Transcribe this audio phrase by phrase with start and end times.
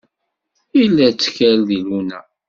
[0.77, 2.19] Yella ttkal di Luna.